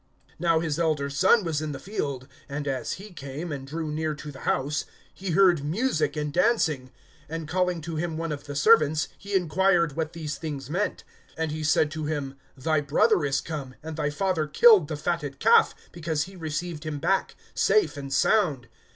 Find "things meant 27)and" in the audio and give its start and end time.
10.39-11.51